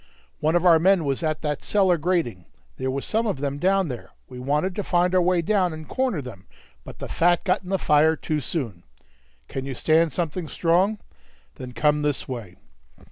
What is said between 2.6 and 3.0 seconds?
there